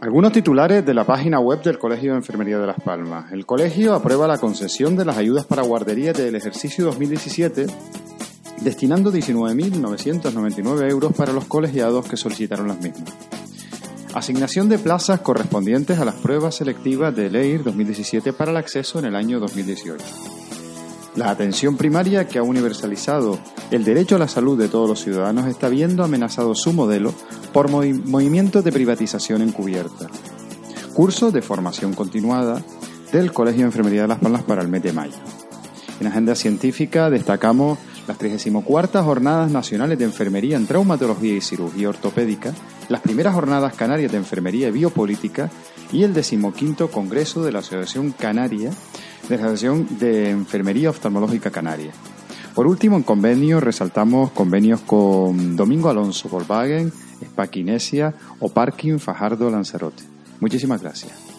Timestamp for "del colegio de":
1.62-2.18, 33.12-33.66